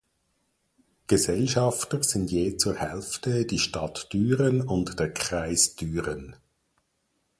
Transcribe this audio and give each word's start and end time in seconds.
Gesellschafter 1.05 2.01
sind 2.01 2.31
je 2.31 2.57
zur 2.57 2.73
Hälfte 2.73 3.45
die 3.45 3.59
Stadt 3.59 4.11
Düren 4.13 4.61
und 4.67 4.99
der 4.99 5.13
Kreis 5.13 5.75
Düren. 5.75 6.35